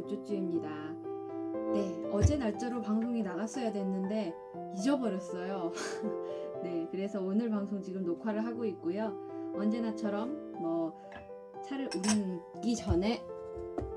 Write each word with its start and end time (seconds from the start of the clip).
오쭈쭈입니다. 0.00 0.70
네, 1.74 2.10
어제 2.10 2.36
날짜로 2.36 2.80
방송이 2.80 3.22
나갔어야 3.22 3.70
됐는데 3.70 4.34
잊어버렸어요. 4.76 5.72
네, 6.64 6.88
그래서 6.90 7.22
오늘 7.22 7.50
방송 7.50 7.82
지금 7.82 8.04
녹화를 8.04 8.44
하고 8.44 8.64
있고요. 8.64 9.08
언제나처럼 9.54 10.52
뭐 10.52 10.98
차를 11.64 11.90
우리기 11.94 12.76
전에 12.76 13.22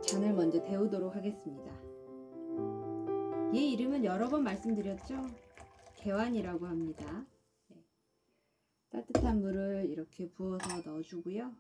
잔을 0.02 0.34
먼저 0.34 0.62
데우도록 0.62 1.16
하겠습니다. 1.16 1.71
얘 3.56 3.60
이름은 3.60 4.04
여러 4.04 4.28
번 4.28 4.44
말씀드렸죠? 4.44 5.15
개완이라고 5.96 6.65
합니다. 6.65 7.26
네. 7.70 7.78
따뜻한 8.90 9.42
물을 9.42 9.85
이렇게 9.90 10.28
부어서 10.29 10.81
넣어주고요. 10.85 11.54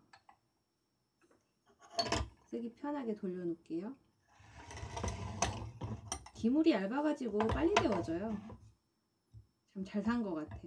쓰기 2.49 2.73
편하게 2.73 3.15
돌려놓을게요. 3.15 4.02
기물이 6.43 6.71
얇아가지고 6.71 7.37
빨리 7.47 7.73
데워져요. 7.73 8.35
참 9.73 9.85
잘 9.85 10.03
산 10.03 10.21
것 10.23 10.35
같아. 10.35 10.59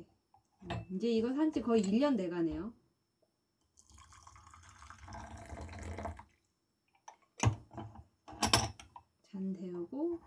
음, 0.63 0.69
이제 0.91 1.07
이거 1.11 1.35
산 1.35 1.53
지 1.53 1.61
거의 1.61 1.83
1년 1.83 2.17
돼가네요. 2.17 2.73
잔 9.31 9.53
데우고 9.53 10.21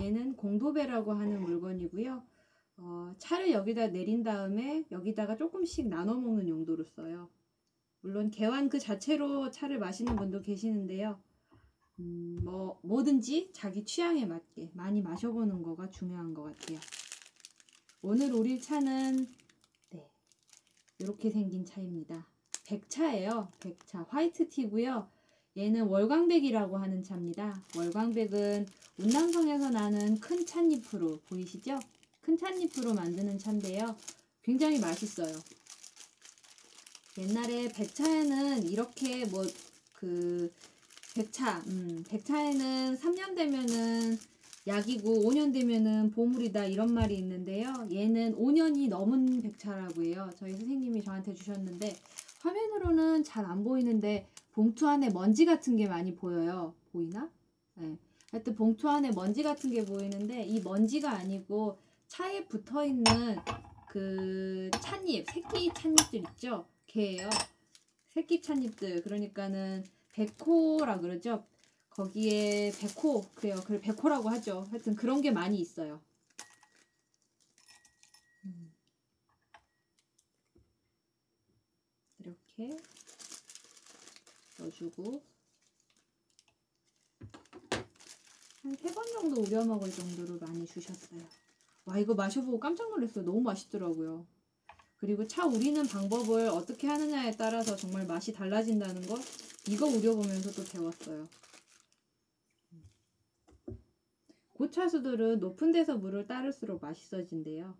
얘는 0.00 0.36
공도배라고 0.36 1.12
하는 1.12 1.42
물건이고요. 1.42 2.22
어, 2.78 3.14
차를 3.18 3.52
여기다 3.52 3.88
내린 3.88 4.22
다음에 4.24 4.84
여기다가 4.90 5.36
조금씩 5.36 5.88
나눠 5.88 6.14
먹는 6.16 6.48
용도로 6.48 6.84
써요. 6.84 7.30
물론 8.00 8.30
개완 8.30 8.68
그 8.68 8.78
자체로 8.80 9.50
차를 9.50 9.78
마시는 9.78 10.16
분도 10.16 10.42
계시는데요. 10.42 11.22
음, 12.00 12.40
뭐 12.42 12.78
뭐든지 12.82 13.50
자기 13.52 13.84
취향에 13.84 14.26
맞게 14.26 14.70
많이 14.74 15.00
마셔보는 15.00 15.62
거가 15.62 15.90
중요한 15.90 16.34
것 16.34 16.42
같아요. 16.44 16.78
오늘 18.02 18.32
우릴 18.32 18.60
차는 18.60 19.32
네 19.90 20.10
이렇게 20.98 21.30
생긴 21.30 21.64
차입니다. 21.64 22.26
백차예요. 22.66 23.48
백차 23.60 24.06
화이트 24.08 24.48
티고요. 24.48 25.08
얘는 25.56 25.86
월광백이라고 25.86 26.76
하는 26.76 27.04
차입니다. 27.04 27.62
월광백은 27.76 28.66
운남성에서 28.98 29.70
나는 29.70 30.18
큰 30.18 30.44
찻잎으로 30.44 31.20
보이시죠? 31.28 31.78
큰 32.20 32.36
찻잎으로 32.36 32.94
만드는 32.94 33.38
차인데요. 33.38 33.96
굉장히 34.42 34.80
맛있어요. 34.80 35.32
옛날에 37.18 37.68
백차에는 37.68 38.68
이렇게 38.68 39.24
뭐그 39.26 40.52
백차, 41.14 41.58
음, 41.68 42.04
백차에는 42.08 42.96
3년 42.96 43.36
되면은 43.36 44.18
약이고 44.66 45.22
5년 45.22 45.52
되면은 45.52 46.10
보물이다 46.10 46.64
이런 46.64 46.92
말이 46.92 47.16
있는데요. 47.18 47.72
얘는 47.92 48.34
5년이 48.36 48.88
넘은 48.88 49.42
백차라고 49.42 50.02
해요. 50.02 50.28
저희 50.36 50.52
선생님이 50.52 51.04
저한테 51.04 51.34
주셨는데 51.34 51.94
화면으로는 52.40 53.22
잘 53.24 53.44
안 53.44 53.62
보이는데 53.62 54.26
봉투 54.52 54.88
안에 54.88 55.10
먼지 55.10 55.44
같은 55.44 55.76
게 55.76 55.86
많이 55.86 56.14
보여요. 56.16 56.74
보이나? 56.92 57.30
네. 57.74 57.96
하여튼 58.32 58.54
봉투 58.56 58.88
안에 58.88 59.12
먼지 59.12 59.42
같은 59.44 59.70
게 59.70 59.84
보이는데 59.84 60.42
이 60.42 60.60
먼지가 60.60 61.10
아니고 61.12 61.78
차에 62.08 62.46
붙어 62.46 62.84
있는 62.84 63.36
그 63.88 64.70
찻잎, 64.80 65.26
새끼 65.30 65.70
찻잎들 65.72 66.20
있죠? 66.30 66.66
걔예요. 66.88 67.30
새끼 68.08 68.42
찻잎들. 68.42 69.02
그러니까는 69.02 69.84
백호라 70.14 71.00
그러죠. 71.00 71.46
거기에 71.90 72.72
백호, 72.78 73.30
그래요. 73.34 73.56
그 73.66 73.80
백호라고 73.80 74.28
하죠. 74.30 74.66
하여튼 74.70 74.94
그런 74.96 75.20
게 75.20 75.30
많이 75.30 75.58
있어요. 75.60 76.02
음. 78.44 78.72
이렇게 82.18 82.76
넣어주고 84.58 85.22
한 88.64 88.74
세 88.76 88.92
번 88.94 89.04
정도 89.12 89.42
우려 89.42 89.64
먹을 89.64 89.90
정도로 89.92 90.38
많이 90.38 90.66
주셨어요. 90.66 91.20
와 91.86 91.98
이거 91.98 92.14
마셔보고 92.14 92.60
깜짝 92.60 92.90
놀랐어요. 92.90 93.24
너무 93.24 93.40
맛있더라고요. 93.42 94.26
그리고 95.04 95.26
차 95.26 95.44
우리는 95.44 95.86
방법을 95.86 96.48
어떻게 96.48 96.86
하느냐에 96.86 97.32
따라서 97.32 97.76
정말 97.76 98.06
맛이 98.06 98.32
달라진다는 98.32 99.06
거 99.06 99.16
이거 99.68 99.84
우려보면서 99.84 100.50
또 100.52 100.64
배웠어요. 100.64 101.28
고차수들은 104.54 105.40
높은 105.40 105.72
데서 105.72 105.98
물을 105.98 106.26
따를수록 106.26 106.80
맛있어진대요. 106.80 107.76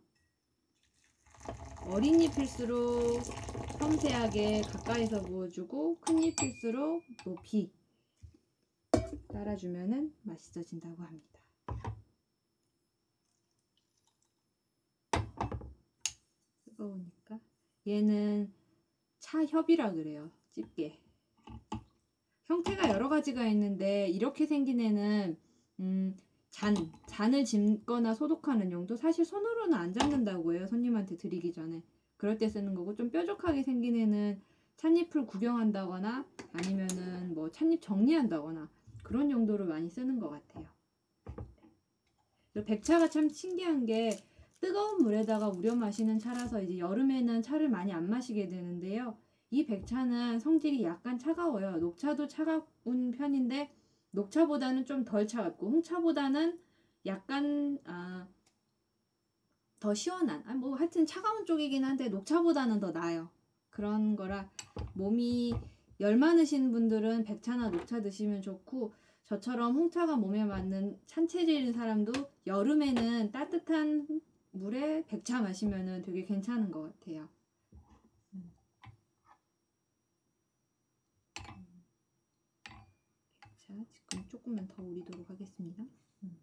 어린 1.87 2.21
잎일수록 2.21 3.23
섬세하게 3.79 4.61
가까이서 4.61 5.23
부어주고 5.23 6.01
큰 6.01 6.23
잎일수록 6.25 7.05
높이 7.25 7.73
따라주면은 9.33 10.15
맛있어진다고 10.25 11.03
합니다. 11.03 11.34
뜨거우니까 16.75 17.41
얘는 17.87 18.53
차협이라 19.19 19.93
그래요. 19.93 20.31
집게. 20.53 20.99
형태가 22.45 22.91
여러 22.91 23.09
가지가 23.09 23.47
있는데 23.49 24.09
이렇게 24.09 24.47
생긴 24.47 24.81
애는 24.81 25.37
음, 25.81 26.17
잔, 26.51 26.75
잔을 27.09 27.45
집거나 27.45 28.15
소독하는 28.15 28.71
용도 28.71 28.97
사실 28.97 29.25
손으로는 29.25 29.75
안 29.75 29.93
잡는다고 29.93 30.55
해요. 30.55 30.67
손님한테 30.67 31.17
드리기 31.17 31.53
전에. 31.53 31.83
그럴 32.17 32.39
때 32.39 32.49
쓰는 32.49 32.75
거고 32.75 32.95
좀 32.95 33.11
뾰족하게 33.11 33.63
생긴 33.63 33.97
애는 33.97 34.41
찻잎을 34.77 35.27
구경한다거나 35.27 36.25
아니면은 36.53 37.35
뭐 37.35 37.51
찻잎 37.51 37.81
정리한다거나 37.81 38.71
그런 39.03 39.31
용도로 39.31 39.67
많이 39.67 39.89
쓰는 39.89 40.21
것 40.21 40.31
같아요. 40.31 40.67
백차가 42.67 43.09
참 43.09 43.29
신기한 43.29 43.85
게 43.85 44.11
뜨거운 44.65 45.03
물에다가 45.03 45.51
우려 45.51 45.75
마시는 45.75 46.19
차라서 46.19 46.63
이제 46.63 46.79
여름에는 46.79 47.43
차를 47.43 47.69
많이 47.69 47.93
안 47.93 48.09
마시게 48.09 48.49
되는데요. 48.49 49.19
이 49.51 49.67
백차는 49.67 50.39
성질이 50.39 50.83
약간 50.85 51.19
차가워요. 51.19 51.77
녹차도 51.77 52.29
차가운 52.29 53.11
편인데 53.11 53.71
녹차보다는 54.13 54.87
좀 54.87 55.05
덜 55.05 55.29
차갑고 55.29 55.69
홍차보다는 55.69 56.59
약간 57.05 57.79
아, 57.85 58.27
더 59.81 59.93
시원한 59.93 60.43
아, 60.47 60.55
뭐 60.55 60.75
하여튼 60.77 61.05
차가운 61.05 61.45
쪽이긴 61.45 61.85
한데 61.85 62.09
녹차보다는 62.09 62.81
더 62.81 62.91
나아요. 62.91 63.29
그런 63.69 64.17
거라 64.17 64.51
몸이 64.95 65.53
열 66.01 66.17
많으신 66.17 66.73
분들은 66.73 67.25
백차나 67.25 67.69
녹차 67.69 68.01
드시면 68.01 68.41
좋고 68.41 68.95
저처럼 69.27 69.77
홍차가 69.77 70.17
몸에 70.17 70.43
맞는 70.47 70.99
찬체질인 71.05 71.75
사람도 71.75 72.13
여름에는 72.47 73.31
따뜻한 73.31 74.23
물에 74.55 75.05
백차 75.07 75.43
마시면은 75.43 76.03
되게 76.03 76.25
괜찮은 76.25 76.71
것 76.71 76.83
같아요. 76.83 77.29
자, 83.57 83.75
지금 83.91 84.25
조금만 84.29 84.69
더 84.69 84.83
우리도록 84.83 85.29
하겠습니다. 85.29 85.83
음. 86.23 86.37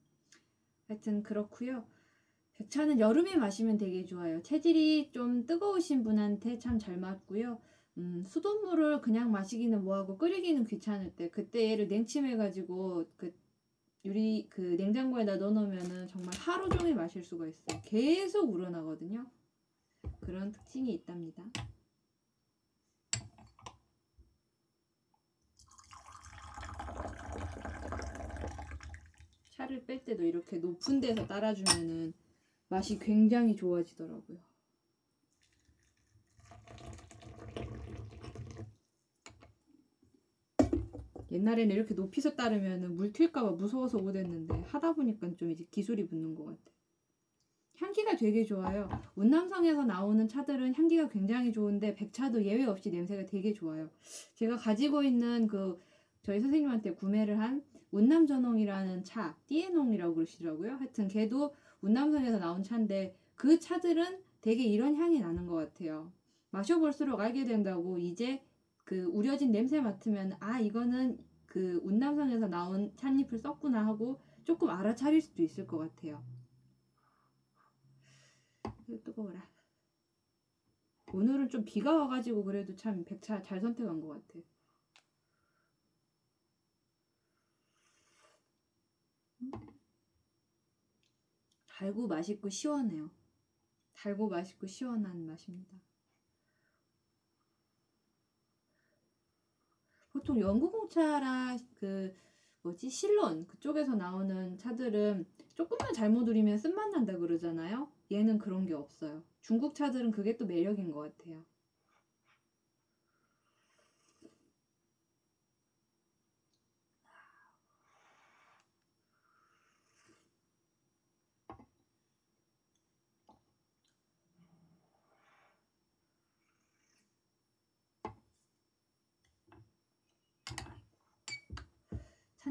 하여튼 0.87 1.23
그렇고요. 1.23 1.85
백차는 2.55 2.99
여름에 2.99 3.37
마시면 3.37 3.77
되게 3.77 4.03
좋아요. 4.05 4.41
체질이 4.43 5.11
좀 5.11 5.45
뜨거우신 5.45 6.03
분한테 6.03 6.59
참 6.59 6.77
잘 6.79 6.97
맞고요. 6.97 7.59
음, 7.97 8.23
수돗물을 8.25 9.01
그냥 9.01 9.31
마시기는 9.31 9.83
뭐하고 9.83 10.17
끓이기는 10.17 10.65
귀찮을 10.65 11.15
때 11.15 11.29
그때 11.29 11.71
얘를 11.71 11.87
냉침해가지고 11.87 13.05
그 13.17 13.33
유리 14.03 14.47
그 14.49 14.61
냉장고에다 14.61 15.35
넣어놓으면은 15.35 16.07
정말 16.07 16.33
하루 16.35 16.67
종일 16.69 16.95
마실 16.95 17.23
수가 17.23 17.47
있어요. 17.47 17.81
계속 17.85 18.51
우러나거든요. 18.51 19.25
그런 20.21 20.51
특징이 20.51 20.91
있답니다. 20.93 21.43
차를 29.51 29.85
뺄 29.85 30.03
때도 30.03 30.23
이렇게 30.23 30.57
높은 30.57 30.99
데서 30.99 31.27
따라주면은 31.27 32.13
맛이 32.69 32.97
굉장히 32.97 33.55
좋아지더라고요. 33.55 34.50
옛날에는 41.31 41.73
이렇게 41.73 41.93
높이서 41.93 42.35
따르면 42.35 42.95
물 42.95 43.11
튈까봐 43.13 43.51
무서워서 43.51 43.97
못했는데 43.99 44.53
하다 44.67 44.93
보니까 44.93 45.33
좀 45.37 45.49
이제 45.49 45.65
기술이 45.71 46.07
붙는 46.07 46.35
것 46.35 46.45
같아. 46.45 46.71
향기가 47.77 48.15
되게 48.15 48.43
좋아요. 48.43 48.89
운남성에서 49.15 49.85
나오는 49.85 50.27
차들은 50.27 50.75
향기가 50.75 51.09
굉장히 51.09 51.51
좋은데 51.51 51.95
백차도 51.95 52.43
예외 52.45 52.65
없이 52.65 52.91
냄새가 52.91 53.25
되게 53.25 53.53
좋아요. 53.53 53.89
제가 54.35 54.57
가지고 54.57 55.01
있는 55.01 55.47
그 55.47 55.79
저희 56.21 56.39
선생님한테 56.39 56.93
구매를 56.93 57.39
한 57.39 57.63
운남전홍이라는 57.91 59.03
차, 59.03 59.35
띠에농이라고 59.47 60.15
그러시더라고요. 60.15 60.73
하여튼 60.73 61.07
걔도 61.07 61.53
운남선에서 61.81 62.37
나온 62.39 62.63
차인데 62.63 63.15
그 63.35 63.59
차들은 63.59 64.19
되게 64.41 64.63
이런 64.63 64.95
향이 64.95 65.19
나는 65.19 65.47
것 65.47 65.55
같아요. 65.55 66.11
마셔볼수록 66.51 67.19
알게 67.19 67.45
된다고 67.45 67.97
이제 67.97 68.41
그 68.91 69.05
우려진 69.05 69.53
냄새 69.53 69.79
맡으면 69.79 70.33
아 70.41 70.59
이거는 70.59 71.15
그 71.45 71.79
운남선에서 71.81 72.47
나온 72.47 72.91
찻잎을 72.97 73.37
썼구나 73.37 73.85
하고 73.85 74.19
조금 74.43 74.67
알아차릴 74.69 75.21
수도 75.21 75.41
있을 75.43 75.65
것 75.65 75.77
같아요. 75.77 76.21
뜨거워라. 79.01 79.49
오늘은 81.13 81.47
좀 81.47 81.63
비가 81.63 81.95
와가지고 81.95 82.43
그래도 82.43 82.75
참 82.75 83.05
백차 83.05 83.41
잘 83.41 83.61
선택한 83.61 84.01
것 84.01 84.09
같아. 84.09 84.41
달고 91.65 92.07
맛있고 92.07 92.49
시원해요. 92.49 93.09
달고 93.93 94.27
맛있고 94.27 94.67
시원한 94.67 95.25
맛입니다. 95.25 95.77
보통 100.21 100.39
영구공차라 100.39 101.57
그 101.79 102.13
뭐지 102.61 102.89
실론 102.91 103.47
그쪽에서 103.47 103.95
나오는 103.95 104.55
차들은 104.55 105.25
조금만 105.55 105.93
잘못 105.93 106.27
우리면 106.27 106.59
쓴맛 106.59 106.91
난다 106.91 107.17
그러잖아요. 107.17 107.89
얘는 108.11 108.37
그런 108.37 108.65
게 108.65 108.75
없어요. 108.75 109.23
중국 109.41 109.73
차들은 109.73 110.11
그게 110.11 110.37
또 110.37 110.45
매력인 110.45 110.91
것 110.91 111.17
같아요. 111.17 111.43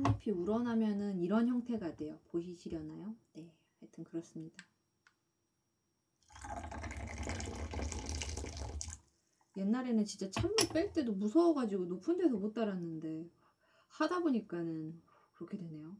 찻잎이 0.02 0.34
우러나면은 0.34 1.20
이런 1.20 1.48
형태가 1.48 1.96
돼요. 1.96 2.18
보이시려나요? 2.28 3.14
네, 3.34 3.50
하여튼 3.80 4.04
그렇습니다. 4.04 4.64
옛날에는 9.56 10.04
진짜 10.04 10.30
찬물 10.30 10.56
뺄 10.72 10.92
때도 10.92 11.12
무서워가지고 11.12 11.86
높은 11.86 12.16
데서 12.16 12.36
못 12.36 12.54
달았는데 12.54 13.28
하다 13.88 14.20
보니까는 14.20 15.00
그렇게 15.34 15.58
되네요. 15.58 15.96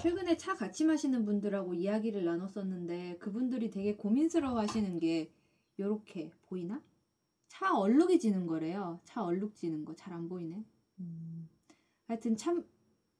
최근에 0.00 0.38
차 0.38 0.54
같이 0.54 0.86
마시는 0.86 1.26
분들하고 1.26 1.74
이야기를 1.74 2.24
나눴었는데 2.24 3.18
그분들이 3.18 3.70
되게 3.70 3.96
고민스러워 3.96 4.58
하시는 4.58 4.98
게 4.98 5.30
요렇게 5.78 6.32
보이나? 6.42 6.80
차 7.50 7.76
얼룩이 7.76 8.18
지는 8.20 8.46
거래요. 8.46 9.00
차 9.04 9.22
얼룩 9.24 9.54
지는 9.56 9.84
거 9.84 9.94
잘 9.94 10.12
안 10.14 10.28
보이네. 10.28 10.64
음. 11.00 11.48
하여튼 12.06 12.36
참 12.36 12.64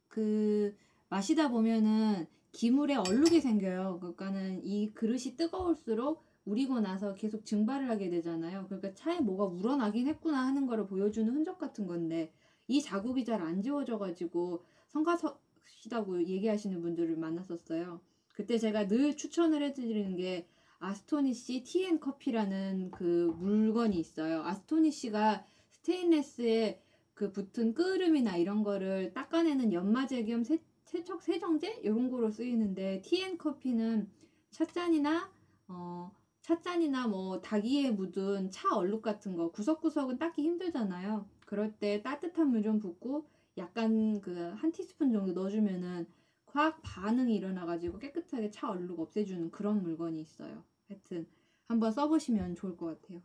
그 0.08 0.74
마시다 1.08 1.48
보면은 1.48 2.26
기물에 2.52 2.96
얼룩이 2.96 3.40
생겨요. 3.40 3.98
그러니까는 4.00 4.64
이 4.64 4.92
그릇이 4.92 5.36
뜨거울수록 5.36 6.24
우리고 6.44 6.80
나서 6.80 7.14
계속 7.14 7.44
증발을 7.44 7.88
하게 7.90 8.10
되잖아요. 8.10 8.66
그러니까 8.66 8.92
차에 8.94 9.20
뭐가 9.20 9.44
우러나긴 9.44 10.08
했구나 10.08 10.46
하는 10.46 10.66
거를 10.66 10.86
보여주는 10.88 11.32
흔적 11.32 11.58
같은 11.58 11.86
건데 11.86 12.32
이 12.66 12.82
자국이 12.82 13.24
잘 13.24 13.40
안 13.42 13.62
지워져 13.62 13.98
가지고 13.98 14.64
성가시다고 14.88 16.24
얘기하시는 16.26 16.80
분들을 16.82 17.16
만났었어요. 17.16 18.00
그때 18.34 18.58
제가 18.58 18.88
늘 18.88 19.16
추천을 19.16 19.62
해드리는 19.62 20.16
게 20.16 20.48
아스토니시 20.80 21.62
티앤 21.64 22.00
커피라는 22.00 22.90
그 22.90 23.32
물건이 23.38 23.98
있어요. 23.98 24.42
아스토니시가 24.42 25.44
스테인레스에 25.70 26.82
그 27.14 27.32
붙은 27.32 27.74
끄름이나 27.74 28.36
이런 28.36 28.62
거를 28.64 29.12
닦아내는 29.12 29.72
연마제 29.72 30.24
겸 30.24 30.42
세, 30.42 30.58
세척 30.86 31.22
세정제 31.22 31.80
이런 31.84 32.10
거로 32.10 32.30
쓰이는데 32.30 33.02
티앤 33.02 33.36
커피는 33.38 34.08
찻잔이나 34.50 35.30
어 35.68 36.12
찻잔이나 36.40 37.06
뭐 37.08 37.40
닭이에 37.40 37.90
묻은 37.92 38.50
차 38.50 38.74
얼룩 38.74 39.02
같은 39.02 39.36
거 39.36 39.50
구석구석은 39.52 40.18
닦기 40.18 40.42
힘들잖아요. 40.42 41.28
그럴 41.46 41.72
때 41.78 42.02
따뜻한 42.02 42.48
물 42.50 42.62
좀 42.62 42.78
붓고 42.78 43.26
약간 43.58 44.20
그 44.20 44.54
한 44.56 44.72
티스푼 44.72 45.12
정도 45.12 45.32
넣어주면은 45.32 46.06
화학 46.52 46.80
반응이 46.82 47.34
일어나가지고 47.36 47.98
깨끗하게 47.98 48.50
차 48.50 48.70
얼룩 48.70 49.00
없애주는 49.00 49.50
그런 49.50 49.82
물건이 49.82 50.20
있어요. 50.20 50.64
하여튼 50.88 51.26
한번 51.68 51.92
써보시면 51.92 52.56
좋을 52.56 52.76
것 52.76 53.00
같아요. 53.00 53.22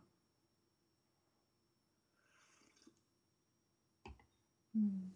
음. 4.74 5.12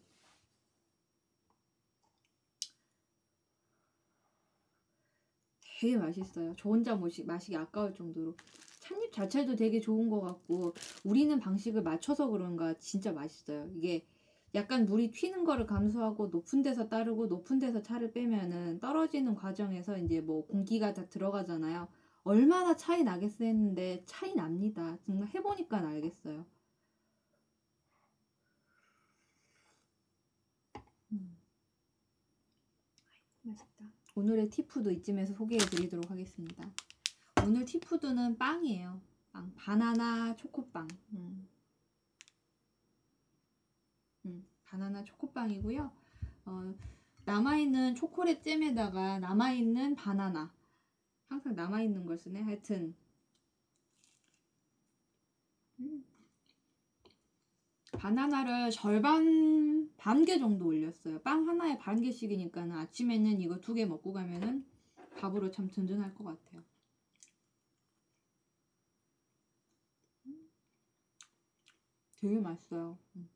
되게 5.81 5.97
맛있어요. 5.97 6.55
저 6.59 6.69
혼자 6.69 6.95
마시, 6.95 7.25
마시기 7.25 7.57
아까울 7.57 7.95
정도로. 7.95 8.37
찻잎 8.81 9.13
자체도 9.13 9.57
되게 9.57 9.81
좋은 9.81 10.09
것 10.11 10.21
같고 10.21 10.75
우리는 11.05 11.39
방식을 11.41 11.83
맞춰서 11.83 12.29
그런가 12.29 12.75
진짜 12.79 13.13
맛있어요. 13.13 13.69
이게 13.75 14.05
약간 14.55 14.87
물이 14.87 15.11
튀는 15.13 15.45
거를 15.45 15.67
감수하고 15.67 16.29
높은 16.29 16.63
데서 16.63 16.89
따르고 16.89 17.27
높은 17.27 17.59
데서 17.59 17.83
차를 17.83 18.13
빼면은 18.13 18.81
떨어지는 18.81 19.35
과정에서 19.35 19.97
이제 19.99 20.21
뭐 20.21 20.47
공기가 20.47 20.93
다 20.93 21.07
들어가잖아요. 21.09 21.89
얼마나 22.25 22.77
차이 22.77 23.03
나겠어 23.05 23.45
했는데 23.45 24.03
차이 24.07 24.35
납니다. 24.35 24.99
정말 25.07 25.29
해보니까 25.29 25.79
알겠어요. 25.79 26.45
음. 31.13 31.37
맛있다. 33.43 33.85
오늘의 34.15 34.51
티푸드 34.51 34.93
이쯤에서 34.93 35.35
소개해 35.35 35.59
드리도록 35.59 36.11
하겠습니다. 36.11 36.69
오늘 37.45 37.65
티푸드는 37.65 38.37
빵이에요. 38.37 39.01
빵. 39.33 39.55
바나나 39.55 40.37
초코빵. 40.37 40.89
음. 41.15 41.49
음, 44.25 44.47
바나나 44.65 45.05
초코빵이고요. 45.05 45.91
어, 46.47 46.75
남아있는 47.27 47.95
초콜릿 47.95 48.43
잼에다가 48.43 49.19
남아있는 49.19 49.95
바나나. 49.95 50.53
항상 51.29 51.55
남아있는 51.57 52.07
걸 52.07 52.19
쓰네. 52.19 52.43
하여튼. 52.43 52.95
음. 55.81 56.05
바나나를 57.93 58.71
절반 58.73 59.89
반 59.97 60.25
개 60.25 60.39
정도 60.39 60.67
올렸어요. 60.67 61.21
빵 61.21 61.47
하나에 61.49 61.79
반 61.79 62.01
개씩이니까 62.01 62.63
아침에는 62.63 63.41
이거 63.41 63.59
두 63.61 63.75
개 63.75 63.87
먹고 63.87 64.13
가면은 64.13 64.65
밥으로 65.19 65.51
참 65.53 65.69
든든할 65.71 66.15
것 66.15 66.25
같아요. 66.25 66.63
음. 70.27 70.49
되게 72.21 72.39
맛있어요. 72.41 72.97
음. 73.17 73.29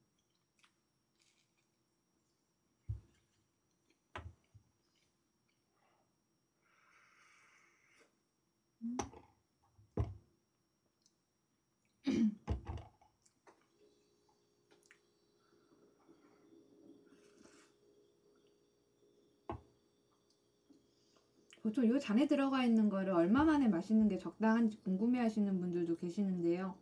보통 21.65 21.85
이 21.85 21.99
잔에 21.99 22.29
들어가 22.29 22.63
있는 22.63 22.89
거를 22.89 23.13
얼마 23.15 23.43
만에 23.43 23.67
마시는 23.67 24.07
게 24.09 24.17
적당한지 24.19 24.79
궁금해 24.85 25.19
하시는 25.19 25.59
분들도 25.61 25.97
계시는데요. 25.97 26.77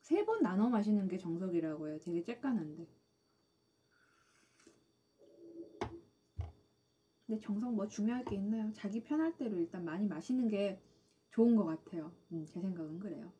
세 0.00 0.24
번 0.24 0.42
나눠 0.42 0.68
마시는 0.68 1.08
게 1.08 1.16
정석이라고 1.16 1.88
해요. 1.88 1.98
되게 2.02 2.20
쬐깐한데. 2.22 2.86
근데 7.26 7.38
정석 7.40 7.74
뭐 7.74 7.86
중요할 7.86 8.24
게 8.24 8.34
있나요? 8.36 8.70
자기 8.72 9.00
편할 9.00 9.36
대로 9.36 9.56
일단 9.58 9.84
많이 9.84 10.06
마시는 10.06 10.48
게 10.48 10.76
좋은 11.30 11.54
것 11.54 11.64
같아요. 11.64 12.12
음, 12.32 12.44
제 12.46 12.60
생각은 12.60 12.98
그래요. 12.98 13.32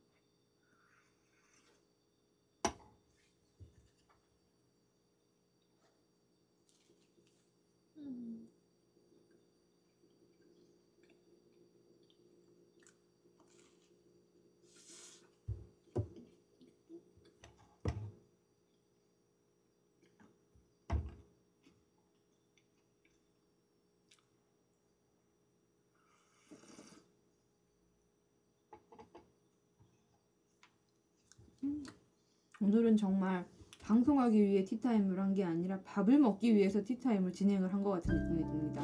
오늘은 32.61 32.97
정말 32.97 33.45
방송하기 33.83 34.43
위해 34.43 34.65
티타임을 34.65 35.19
한 35.21 35.35
게 35.35 35.45
아니라 35.45 35.81
밥을 35.83 36.19
먹기 36.19 36.55
위해서 36.55 36.83
티타임을 36.83 37.33
진행을 37.33 37.73
한 37.73 37.83
것 37.83 37.91
같은 37.91 38.15
느낌이 38.15 38.43
듭니다. 38.51 38.83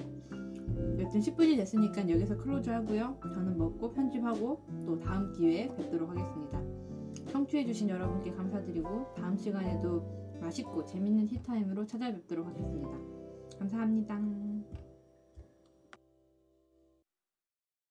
여튼 1.01 1.21
10분이 1.21 1.57
됐으니까 1.57 2.09
여기서 2.09 2.37
close 2.37 2.71
하고요. 2.71 3.19
저는 3.23 3.57
먹고 3.59 3.93
편집하고 3.93 4.63
또 4.87 4.99
다음 5.01 5.33
기회에 5.33 5.69
뵙도록 5.75 6.11
하겠습니다. 6.11 6.63
청취해주신 7.33 7.89
여러분께 7.89 8.33
감사드리고 8.33 9.15
다음 9.17 9.37
시간에도 9.37 10.23
맛있고 10.41 10.85
재밌는 10.85 11.27
티타임으로 11.29 11.87
찾아뵙도록 11.87 12.47
하겠습니다. 12.47 12.91
감사합니다. 13.59 14.52